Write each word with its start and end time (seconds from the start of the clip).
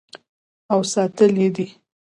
او 0.71 0.79
ساتلی 0.91 1.43
یې 1.45 1.49
دی. 1.55 1.67